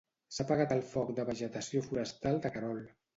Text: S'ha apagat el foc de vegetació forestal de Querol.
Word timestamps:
S'ha 0.35 0.43
apagat 0.47 0.71
el 0.75 0.79
foc 0.93 1.11
de 1.19 1.25
vegetació 1.27 1.83
forestal 1.89 2.41
de 2.47 2.53
Querol. 2.57 2.81